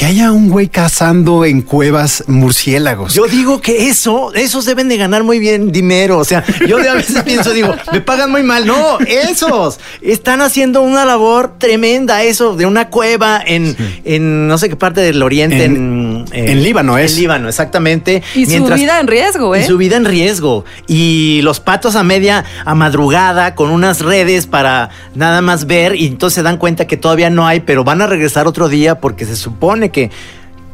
[0.00, 3.12] Que haya un güey cazando en cuevas murciélagos.
[3.12, 6.16] Yo digo que eso, esos deben de ganar muy bien dinero.
[6.16, 8.64] O sea, yo de a veces pienso, digo, me pagan muy mal.
[8.66, 12.22] No, esos están haciendo una labor tremenda.
[12.22, 15.64] Eso de una cueva en, en no sé qué parte del oriente.
[15.64, 17.12] En, En- en Líbano es.
[17.12, 18.22] En Líbano, exactamente.
[18.34, 19.64] Y su vida en riesgo, ¿eh?
[19.64, 20.64] Y su vida en riesgo.
[20.86, 25.94] Y los patos a media, a madrugada, con unas redes para nada más ver.
[25.94, 28.98] Y entonces se dan cuenta que todavía no hay, pero van a regresar otro día
[28.98, 30.10] porque se supone que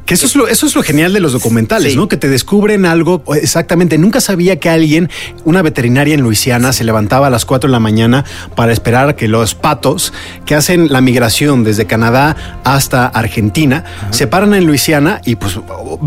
[0.06, 1.98] Que eso es lo, eso es lo genial de los documentales, Sí.
[1.98, 2.08] ¿no?
[2.08, 3.98] Que te descubren algo exactamente.
[3.98, 5.10] Nunca sabía que alguien,
[5.44, 9.16] una veterinaria en Luisiana, se levantaba a las 4 de la mañana para esperar a
[9.16, 10.12] que los patos
[10.46, 15.58] que hacen la migración desde Canadá hasta Argentina se paran en Luisiana y pues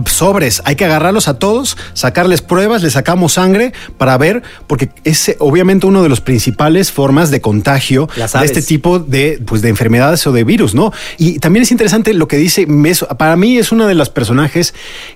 [0.05, 0.61] sobres.
[0.65, 5.85] Hay que agarrarlos a todos, sacarles pruebas, les sacamos sangre para ver, porque es obviamente
[5.85, 10.25] uno de los principales formas de contagio Las de este tipo de, pues, de enfermedades
[10.25, 10.93] o de virus, ¿no?
[11.17, 12.65] Y también es interesante lo que dice,
[13.17, 14.73] para mí es una de los personajes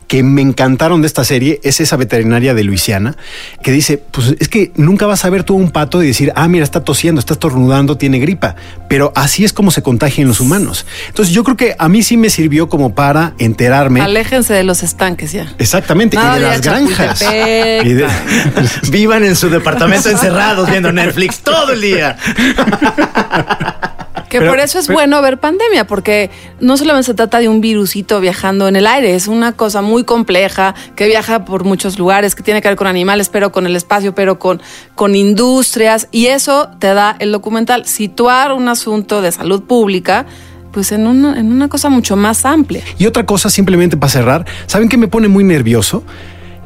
[0.07, 3.15] que me encantaron de esta serie es esa veterinaria de Luisiana
[3.61, 6.47] que dice, pues es que nunca vas a ver tú un pato y decir, ah,
[6.47, 8.55] mira, está tosiendo, está estornudando, tiene gripa.
[8.89, 10.85] Pero así es como se contagian los humanos.
[11.07, 14.01] Entonces yo creo que a mí sí me sirvió como para enterarme.
[14.01, 15.53] Aléjense de los estanques ya.
[15.57, 17.21] Exactamente, Nada y de las granjas.
[17.21, 18.07] Y de-
[18.91, 22.17] Vivan en su departamento encerrados viendo Netflix todo el día.
[24.33, 27.49] Que Pero- por eso es pero- bueno ver pandemia, porque no solamente se trata de
[27.49, 31.99] un virusito viajando en el aire, es una cosa muy compleja que viaja por muchos
[31.99, 34.59] lugares, que tiene que ver con animales, pero con el espacio, pero con,
[34.95, 40.25] con industrias, y eso te da el documental, situar un asunto de salud pública,
[40.71, 42.81] pues en una, en una cosa mucho más amplia.
[42.97, 46.03] Y otra cosa, simplemente para cerrar, ¿saben qué me pone muy nervioso?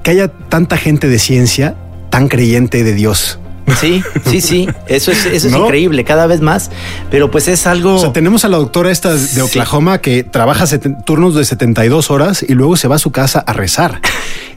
[0.04, 1.76] Que haya tanta gente de ciencia
[2.12, 3.40] tan creyente de Dios.
[3.80, 4.70] Sí, sí, sí.
[4.88, 5.66] Eso es, eso es ¿No?
[5.66, 6.72] increíble, cada vez más.
[7.12, 7.96] Pero pues es algo.
[7.96, 9.40] O sea, tenemos a la doctora esta de Sí.
[9.42, 10.66] Oklahoma que trabaja
[11.06, 14.02] turnos de 72 horas y luego se va a su casa a rezar.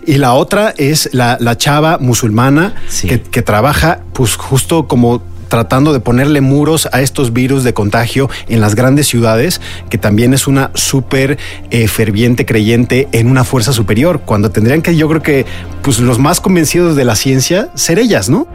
[0.06, 3.08] Y la otra es la, la chava musulmana Sí.
[3.08, 8.30] que, que trabaja pues justo como tratando de ponerle muros a estos virus de contagio
[8.48, 11.38] en las grandes ciudades, que también es una súper
[11.72, 15.46] eh, ferviente creyente en una fuerza superior, cuando tendrían que, yo creo que,
[15.82, 18.46] pues los más convencidos de la ciencia, ser ellas, ¿no?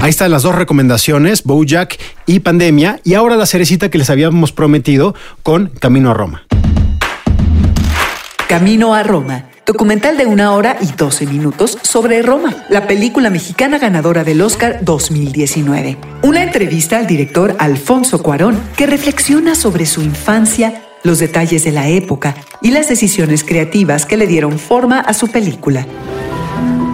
[0.00, 4.52] Ahí están las dos recomendaciones, Bojack y Pandemia, y ahora la cerecita que les habíamos
[4.52, 6.46] prometido con Camino a Roma.
[8.48, 13.78] Camino a Roma, documental de una hora y 12 minutos sobre Roma, la película mexicana
[13.78, 15.96] ganadora del Oscar 2019.
[16.22, 21.88] Una entrevista al director Alfonso Cuarón que reflexiona sobre su infancia, los detalles de la
[21.88, 25.86] época y las decisiones creativas que le dieron forma a su película.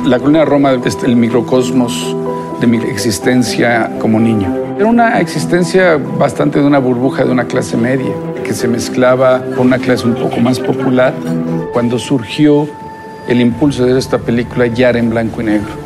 [0.05, 2.17] La colonia de Roma es el microcosmos
[2.63, 4.57] de mi existencia como niño.
[4.77, 8.13] Era una existencia bastante de una burbuja de una clase media,
[8.45, 11.13] que se mezclaba con una clase un poco más popular.
[11.73, 12.69] Cuando surgió
[13.29, 15.82] el impulso de esta película ya era en blanco y negro.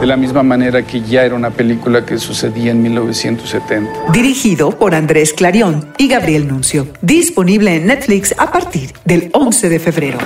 [0.00, 4.12] De la misma manera que ya era una película que sucedía en 1970.
[4.12, 6.86] Dirigido por Andrés Clarión y Gabriel Nuncio.
[7.02, 10.18] Disponible en Netflix a partir del 11 de febrero.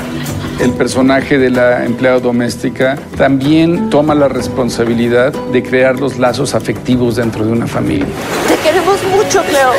[0.60, 7.16] El personaje de la empleada doméstica también toma la responsabilidad de crear los lazos afectivos
[7.16, 8.06] dentro de una familia.
[8.46, 9.72] Te queremos mucho, Cleo.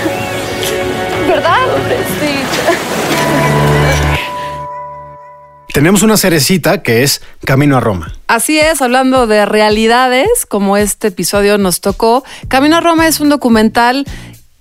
[1.29, 1.67] ¿Verdad?
[2.19, 3.14] Sí.
[5.75, 8.13] Tenemos una cerecita que es Camino a Roma.
[8.27, 13.27] Así es, hablando de realidades, como este episodio nos tocó, Camino a Roma es un
[13.27, 14.05] documental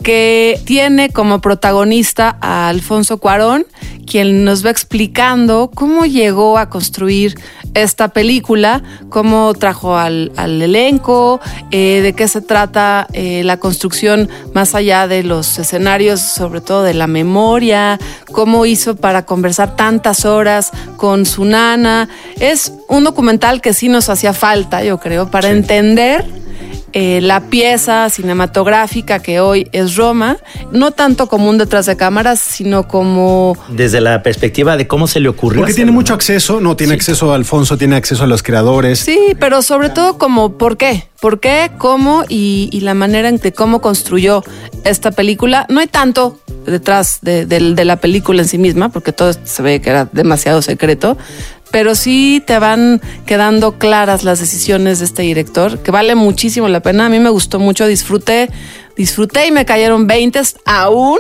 [0.04, 3.66] que tiene como protagonista a Alfonso Cuarón,
[4.06, 7.36] quien nos va explicando cómo llegó a construir
[7.72, 11.40] esta película, cómo trajo al, al elenco,
[11.70, 16.82] eh, de qué se trata eh, la construcción más allá de los escenarios, sobre todo
[16.82, 17.98] de la memoria,
[18.30, 22.10] cómo hizo para conversar tantas horas con su nana.
[22.38, 26.43] Es un documental que sí nos hacía falta, yo creo, para entender
[26.94, 30.36] eh, la pieza cinematográfica que hoy es Roma,
[30.72, 35.20] no tanto como un detrás de cámaras, sino como Desde la perspectiva de cómo se
[35.20, 35.60] le ocurrió.
[35.60, 39.00] Porque tiene mucho acceso, no tiene acceso a Alfonso, tiene acceso a los creadores.
[39.00, 43.38] Sí, pero sobre todo como por qué, por qué, cómo y, y la manera en
[43.38, 44.44] que cómo construyó
[44.84, 45.66] esta película.
[45.68, 49.62] No hay tanto detrás de, de- de la película en sí misma, porque todo se
[49.62, 51.18] ve que era demasiado secreto,
[51.74, 56.78] pero sí te van quedando claras las decisiones de este director, que vale muchísimo la
[56.78, 57.06] pena.
[57.06, 58.48] A mí me gustó mucho, disfruté,
[58.96, 61.18] disfruté y me cayeron 20 aún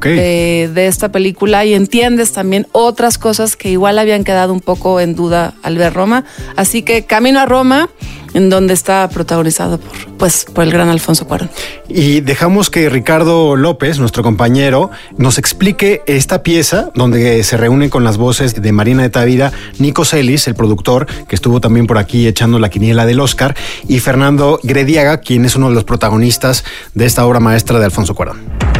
[0.00, 5.14] De esta película y entiendes también otras cosas que igual habían quedado un poco en
[5.14, 6.24] duda al ver Roma.
[6.56, 7.90] Así que Camino a Roma,
[8.34, 11.50] en donde está protagonizado por, pues, por el gran Alfonso Cuarón.
[11.88, 18.04] Y dejamos que Ricardo López, nuestro compañero, nos explique esta pieza donde se reúne con
[18.04, 22.26] las voces de Marina de Tavira, Nico Celis, el productor, que estuvo también por aquí
[22.26, 23.54] echando la quiniela del Oscar,
[23.86, 28.14] y Fernando Grediaga, quien es uno de los protagonistas de esta obra maestra de Alfonso
[28.14, 28.71] Cuarón.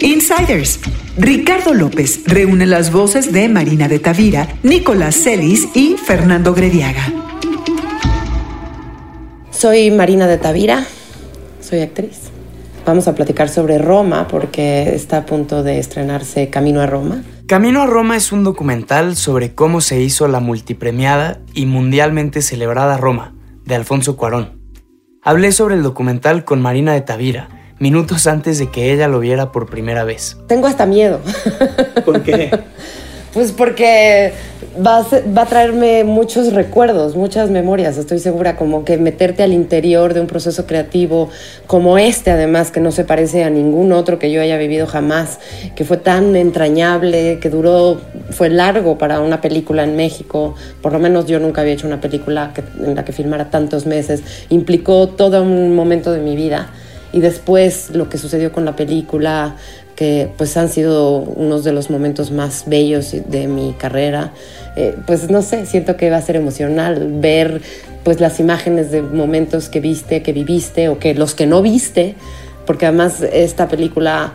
[0.00, 0.80] Insiders.
[1.16, 7.12] Ricardo López reúne las voces de Marina de Tavira, Nicolás Celis y Fernando Grediaga.
[9.50, 10.86] Soy Marina de Tavira,
[11.60, 12.30] soy actriz.
[12.86, 17.24] Vamos a platicar sobre Roma porque está a punto de estrenarse Camino a Roma.
[17.46, 22.96] Camino a Roma es un documental sobre cómo se hizo la multipremiada y mundialmente celebrada
[22.96, 23.34] Roma,
[23.64, 24.60] de Alfonso Cuarón.
[25.22, 29.52] Hablé sobre el documental con Marina de Tavira, minutos antes de que ella lo viera
[29.52, 30.36] por primera vez.
[30.46, 31.20] Tengo hasta miedo.
[32.04, 32.50] ¿Por qué?
[33.34, 34.32] Pues porque
[34.84, 39.42] va a, ser- va a traerme muchos recuerdos, muchas memorias, estoy segura, como que meterte
[39.42, 41.28] al interior de un proceso creativo
[41.66, 45.38] como este, además, que no se parece a ningún otro que yo haya vivido jamás,
[45.76, 50.98] que fue tan entrañable, que duró, fue largo para una película en México, por lo
[50.98, 55.06] menos yo nunca había hecho una película que- en la que filmara tantos meses, implicó
[55.10, 56.70] todo un momento de mi vida.
[57.12, 59.56] Y después lo que sucedió con la película,
[59.98, 64.32] que pues han sido unos de los momentos más bellos de mi carrera.
[64.76, 67.60] Eh, pues no sé, siento que va a ser emocional ver
[68.04, 72.14] pues las imágenes de momentos que viste, que viviste o que los que no viste,
[72.64, 74.34] porque además esta película,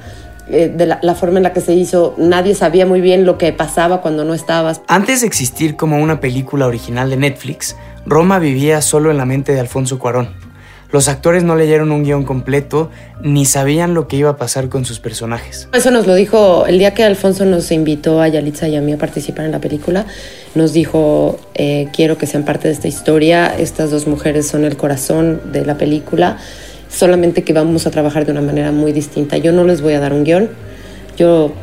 [0.50, 3.38] eh, de la, la forma en la que se hizo, nadie sabía muy bien lo
[3.38, 4.82] que pasaba cuando no estabas.
[4.88, 9.54] Antes de existir como una película original de Netflix, Roma vivía solo en la mente
[9.54, 10.43] de Alfonso Cuarón.
[10.94, 14.86] Los actores no leyeron un guion completo ni sabían lo que iba a pasar con
[14.86, 15.68] sus personajes.
[15.74, 18.94] Eso nos lo dijo el día que Alfonso nos invitó a Yalitza y a mí
[18.94, 20.06] a participar en la película.
[20.54, 23.48] Nos dijo, eh, quiero que sean parte de esta historia.
[23.58, 26.38] Estas dos mujeres son el corazón de la película.
[26.90, 29.38] Solamente que vamos a trabajar de una manera muy distinta.
[29.38, 30.52] Yo no les voy a dar un guion.
[31.18, 31.54] Yo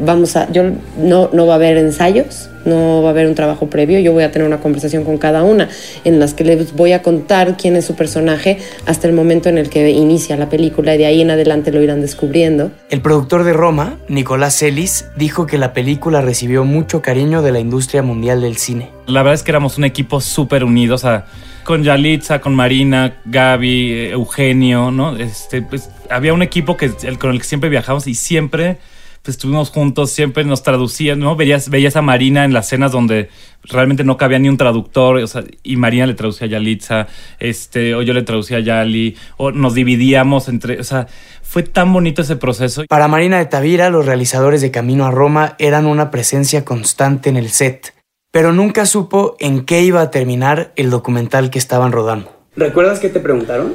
[0.00, 0.62] vamos a, yo
[0.98, 3.98] no, no va a haber ensayos, no va a haber un trabajo previo.
[4.00, 5.68] Yo voy a tener una conversación con cada una
[6.04, 9.58] en las que les voy a contar quién es su personaje hasta el momento en
[9.58, 12.70] el que inicia la película y de ahí en adelante lo irán descubriendo.
[12.90, 17.60] El productor de Roma, Nicolás Celis, dijo que la película recibió mucho cariño de la
[17.60, 18.90] industria mundial del cine.
[19.06, 21.26] La verdad es que éramos un equipo súper unido, o sea,
[21.64, 25.16] con Yalitza, con Marina, Gaby, eh, Eugenio, ¿no?
[25.16, 28.78] Este, pues había un equipo que, el, con el que siempre viajamos y siempre
[29.26, 31.34] pues, estuvimos juntos, siempre nos traducían, ¿no?
[31.34, 33.28] Veías, veías a Marina en las escenas donde
[33.64, 37.08] realmente no cabía ni un traductor, o sea, y Marina le traducía a Yalitza,
[37.40, 41.08] este, o yo le traducía a Yali, o nos dividíamos entre, o sea,
[41.42, 42.84] fue tan bonito ese proceso.
[42.88, 47.36] Para Marina de Tavira, los realizadores de Camino a Roma eran una presencia constante en
[47.36, 47.94] el set,
[48.30, 52.30] pero nunca supo en qué iba a terminar el documental que estaban rodando.
[52.54, 53.74] ¿Recuerdas qué te preguntaron?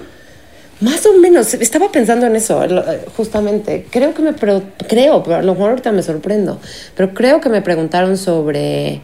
[0.81, 3.85] Más o menos, estaba pensando en eso, eh, justamente.
[3.91, 6.59] Creo que me, creo, pero a lo mejor ahorita me sorprendo,
[6.95, 9.01] pero creo que me preguntaron sobre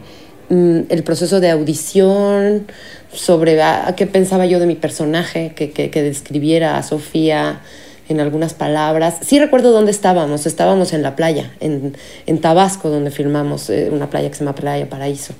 [0.48, 2.66] mm, el proceso de audición,
[3.12, 3.60] sobre
[3.96, 7.60] qué pensaba yo de mi personaje, que, que, que describiera a Sofía
[8.08, 9.18] en algunas palabras.
[9.20, 14.10] Sí recuerdo dónde estábamos, estábamos en la playa, en, en Tabasco, donde filmamos eh, una
[14.10, 15.34] playa que se llama Playa Paraíso.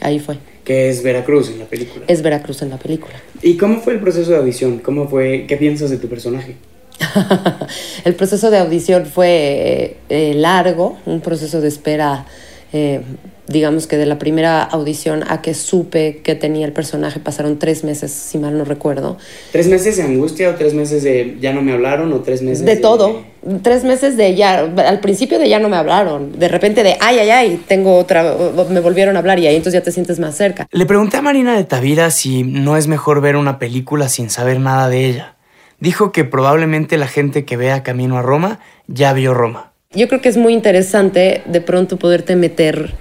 [0.00, 0.38] Ahí fue.
[0.70, 2.04] Que es Veracruz en la película.
[2.06, 3.14] Es Veracruz en la película.
[3.42, 4.78] ¿Y cómo fue el proceso de audición?
[4.78, 5.46] ¿Cómo fue?
[5.48, 6.54] ¿Qué piensas de tu personaje?
[8.04, 12.24] El proceso de audición fue eh, eh, largo, un proceso de espera,
[12.72, 13.00] eh,
[13.48, 17.82] digamos que de la primera audición a que supe que tenía el personaje pasaron tres
[17.82, 19.18] meses, si mal no recuerdo.
[19.50, 22.64] ¿Tres meses de angustia o tres meses de ya no me hablaron o tres meses
[22.64, 23.24] De todo,
[23.62, 27.18] tres meses de ya, al principio de ya no me hablaron, de repente de ay,
[27.18, 28.36] ay, ay, tengo otra,
[28.68, 30.66] me volvieron a hablar y ahí entonces ya te sientes más cerca.
[30.70, 34.60] Le pregunté a Marina de Tavira si no es mejor ver una película sin saber
[34.60, 35.36] nada de ella.
[35.78, 39.72] Dijo que probablemente la gente que vea Camino a Roma ya vio Roma.
[39.92, 42.92] Yo creo que es muy interesante de pronto poderte meter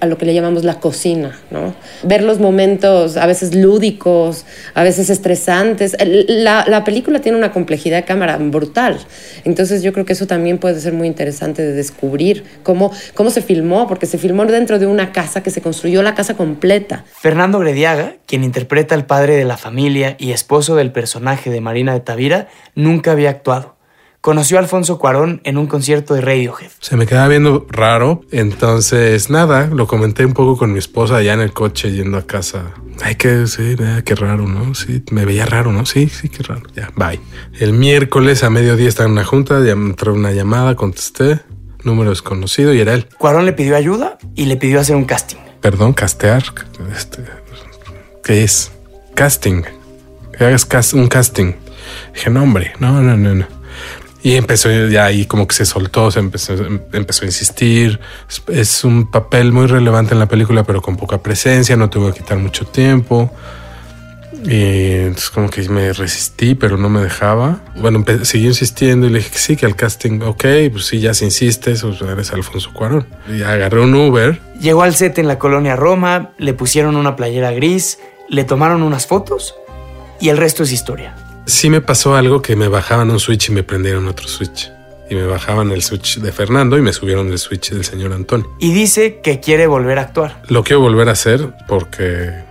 [0.00, 1.74] a lo que le llamamos la cocina, ¿no?
[2.02, 5.96] Ver los momentos a veces lúdicos, a veces estresantes.
[6.00, 8.98] La, la película tiene una complejidad de cámara brutal.
[9.44, 13.42] Entonces yo creo que eso también puede ser muy interesante de descubrir cómo, cómo se
[13.42, 17.04] filmó, porque se filmó dentro de una casa que se construyó la casa completa.
[17.18, 21.92] Fernando Grediaga, quien interpreta al padre de la familia y esposo del personaje de Marina
[21.92, 23.75] de Tavira, nunca había actuado.
[24.26, 26.72] Conoció a Alfonso Cuarón en un concierto de Radiohead.
[26.80, 31.34] Se me quedaba viendo raro, entonces nada, lo comenté un poco con mi esposa allá
[31.34, 32.72] en el coche yendo a casa.
[33.02, 34.74] Ay, que sí, qué raro, ¿no?
[34.74, 35.86] Sí, me veía raro, ¿no?
[35.86, 36.62] Sí, sí, qué raro.
[36.74, 37.20] Ya, bye.
[37.60, 41.42] El miércoles a mediodía estaba en una junta, ya me entró una llamada, contesté,
[41.84, 43.06] número desconocido y era él.
[43.18, 45.38] Cuarón le pidió ayuda y le pidió hacer un casting.
[45.60, 46.42] Perdón, castear.
[46.92, 47.22] Este,
[48.24, 48.72] ¿Qué es?
[49.14, 49.62] Casting.
[50.36, 51.52] Que hagas un casting.
[52.12, 53.56] Dije, no, hombre, no, no, no, no.
[54.22, 58.00] Y empezó ya ahí como que se soltó, se empezó, em- empezó a insistir.
[58.48, 62.20] Es, un papel muy relevante en la película, pero con poca presencia, no tuvo que
[62.20, 63.32] quitar mucho tiempo.
[64.44, 67.60] Y entonces como que me resistí, pero no me dejaba.
[67.76, 71.14] Bueno, seguí insistiendo y le dije que sí, que al casting, ok, pues sí, ya
[71.14, 73.06] si insistes, pues eres Alfonso Cuarón.
[73.28, 77.50] Y agarré un Uber Llegó al set en la colonia Roma, le pusieron una playera
[77.52, 77.98] gris,
[78.28, 79.54] le tomaron unas fotos
[80.20, 81.14] y el resto es historia.
[81.46, 84.72] Sí me pasó algo que me bajaban un switch y me prendieron otro switch.
[85.08, 88.50] Y me bajaban el switch de Fernando y me subieron el switch del señor Antonio.
[88.58, 90.42] Y dice que quiere volver a actuar.
[90.48, 92.45] Lo quiero volver a hacer porque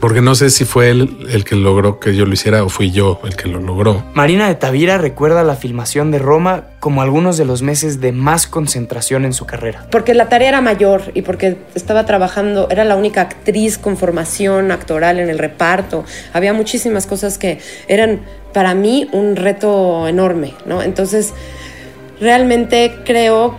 [0.00, 2.90] Porque no sé si fue él el que logró que yo lo hiciera o fui
[2.90, 4.04] yo el que lo logró.
[4.14, 8.46] Marina de Tavira recuerda la filmación de Roma como algunos de los meses de más
[8.46, 9.86] concentración en su carrera.
[9.90, 14.70] Porque la tarea era mayor y porque estaba trabajando, era la única actriz con formación
[14.70, 16.04] actoral en el reparto.
[16.32, 18.20] Había muchísimas cosas que eran
[18.52, 20.82] para mí un reto enorme, ¿no?
[20.82, 21.32] Entonces,
[22.20, 23.58] realmente creo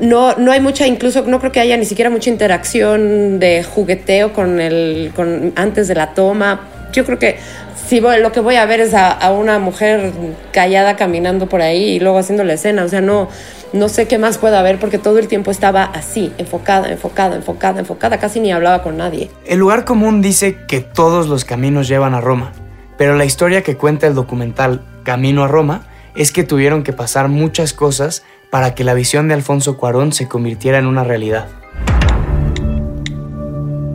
[0.00, 4.32] no, no hay mucha, incluso no creo que haya ni siquiera mucha interacción de jugueteo
[4.32, 6.68] con el, con, antes de la toma.
[6.92, 7.38] Yo creo que
[7.86, 10.12] si lo que voy a ver es a, a, una mujer
[10.52, 12.84] callada caminando por ahí y luego haciendo la escena.
[12.84, 13.28] O sea, no,
[13.72, 17.80] no sé qué más pueda haber porque todo el tiempo estaba así, enfocada, enfocada, enfocada,
[17.80, 18.18] enfocada.
[18.18, 19.30] Casi ni hablaba con nadie.
[19.44, 22.52] El lugar común dice que todos los caminos llevan a Roma,
[22.96, 27.28] pero la historia que cuenta el documental Camino a Roma es que tuvieron que pasar
[27.28, 31.48] muchas cosas para que la visión de Alfonso Cuarón se convirtiera en una realidad.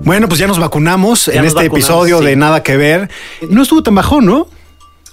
[0.04, 2.26] Bueno, pues ya nos vacunamos Ya en nos este vacunamos, episodio sí.
[2.26, 3.10] de Nada que Ver.
[3.50, 4.48] No estuvo tan bajón, ¿no?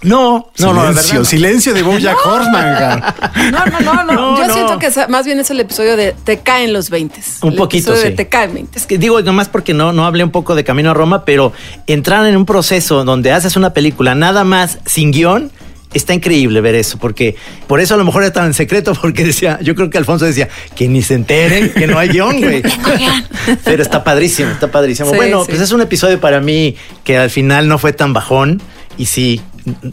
[0.03, 1.25] No, no, no, silencio, no.
[1.25, 2.75] silencio de Bojack Horseman.
[2.79, 3.15] cara.
[3.53, 4.13] No, no, no, no.
[4.13, 4.53] No, Yo no.
[4.53, 7.21] siento que más bien es el episodio de Te caen los 20.
[7.43, 8.09] Un poquito, sí.
[8.09, 8.79] De te caen 20.
[8.79, 11.53] Es que digo nomás porque no, no hablé un poco de Camino a Roma, pero
[11.87, 15.53] entrar en un proceso donde haces una película nada más sin guion.
[15.95, 17.37] Está increíble ver eso, porque
[17.67, 20.25] por eso a lo mejor era tan en secreto, porque decía, yo creo que Alfonso
[20.25, 22.63] decía, que ni se enteren, que no hay guion, güey.
[23.65, 25.11] Pero está padrísimo, está padrísimo.
[25.11, 25.51] Sí, bueno, sí.
[25.51, 28.61] pues es un episodio para mí que al final no fue tan bajón
[28.97, 29.41] y sí,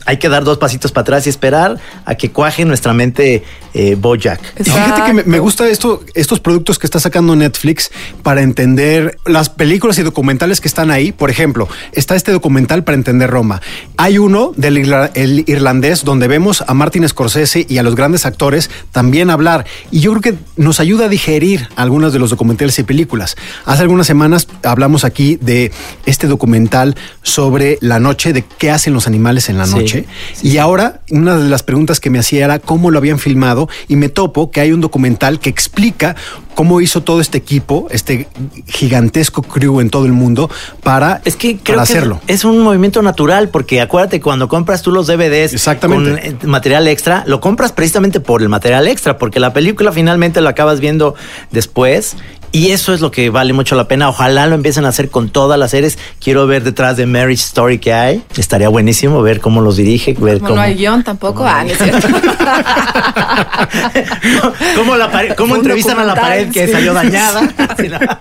[0.05, 3.43] hay que dar dos pasitos para atrás y esperar a que cuaje nuestra mente
[3.73, 4.39] eh, Bojack.
[4.59, 7.91] Y fíjate que me, me gusta esto, estos productos que está sacando Netflix
[8.23, 11.11] para entender las películas y documentales que están ahí.
[11.11, 13.61] Por ejemplo, está este documental para entender Roma.
[13.97, 18.25] Hay uno del irla- el irlandés donde vemos a Martin Scorsese y a los grandes
[18.25, 19.65] actores también hablar.
[19.91, 23.35] Y yo creo que nos ayuda a digerir algunos de los documentales y películas.
[23.65, 25.71] Hace algunas semanas hablamos aquí de
[26.05, 30.05] este documental sobre la noche, de qué hacen los animales en la Sí, noche.
[30.41, 33.95] Y ahora, una de las preguntas que me hacía era cómo lo habían filmado y
[33.95, 36.15] me topo que hay un documental que explica
[36.55, 38.27] cómo hizo todo este equipo, este
[38.67, 40.49] gigantesco crew en todo el mundo
[40.83, 42.21] para, Es que creo para que hacerlo.
[42.27, 46.09] es un movimiento natural, porque acuérdate, cuando compras tú los DVDs Exactamente.
[46.11, 50.41] con eh, material extra, lo compras precisamente por el material extra, porque la película finalmente
[50.41, 51.15] la acabas viendo
[51.51, 52.15] después.
[52.51, 54.09] Y eso es lo que vale mucho la pena.
[54.09, 55.99] Ojalá lo empiecen a hacer con todas las series.
[56.19, 58.23] Quiero ver detrás de Marriage Story que hay.
[58.37, 61.45] Estaría buenísimo ver cómo los dirige, ver Como cómo, no hay guion tampoco.
[61.47, 62.07] Ah, no es cierto.
[64.75, 66.71] cómo, la pared- cómo entrevistan a la pared que sí.
[66.73, 67.41] salió dañada.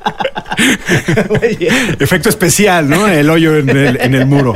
[1.99, 3.07] Efecto especial, ¿no?
[3.09, 4.55] El hoyo en el, en el muro.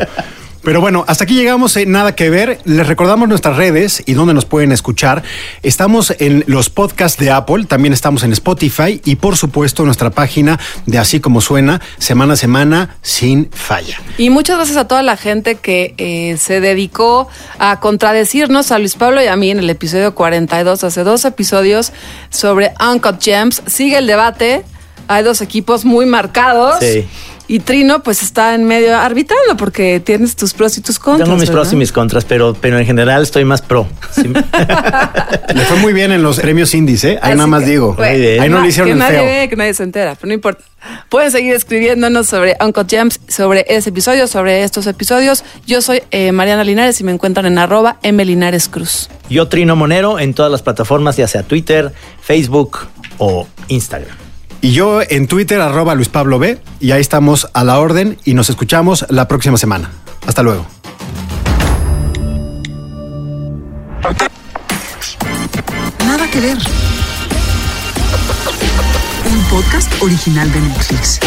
[0.63, 2.61] Pero bueno, hasta aquí llegamos en Nada que Ver.
[2.65, 5.25] Les recordamos nuestras redes y dónde nos pueden escuchar.
[5.65, 10.61] Estamos en los podcasts de Apple, también estamos en Spotify y por supuesto nuestra página
[10.87, 14.01] de Así como suena, semana a semana, sin falla.
[14.19, 18.95] Y muchas gracias a toda la gente que eh, se dedicó a contradecirnos a Luis
[18.95, 21.93] Pablo y a mí en el episodio 42, hace dos episodios,
[22.31, 23.63] sobre Uncut Gems.
[23.67, 24.63] Sigue el debate.
[25.09, 26.77] Hay dos equipos muy marcados.
[26.79, 27.09] Sí.
[27.53, 31.29] Y Trino, pues está en medio arbitrando porque tienes tus pros y tus contras.
[31.29, 33.87] Tengo mis pros y mis contras, pero, pero en general estoy más pro.
[34.11, 34.23] Sí.
[35.55, 37.19] Le fue muy bien en los premios indies, ¿eh?
[37.21, 37.95] Ahí Así nada más que, digo.
[38.01, 39.27] Ahí no le hicieron que el nadie feo.
[39.27, 40.65] ve, que nadie se entera, pero no importa.
[41.11, 45.45] Pueden seguir escribiéndonos sobre Uncle Gems, sobre ese episodio, sobre estos episodios.
[45.67, 49.11] Yo soy eh, Mariana Linares y me encuentran en arroba M Linares Cruz.
[49.29, 51.93] Yo Trino Monero en todas las plataformas, ya sea Twitter,
[52.23, 52.79] Facebook
[53.19, 54.32] o Instagram.
[54.63, 56.57] Y yo en Twitter, arroba Luis Pablo B.
[56.79, 59.91] Y ahí estamos a la orden y nos escuchamos la próxima semana.
[60.25, 60.65] Hasta luego.
[66.07, 66.59] Nada que ver.
[69.33, 71.19] Un podcast original de Netflix.